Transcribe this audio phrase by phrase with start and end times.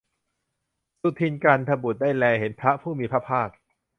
[1.01, 3.49] สุทินน์ กลันทบุตรได้แลเห็นพระผู้มีพระภาค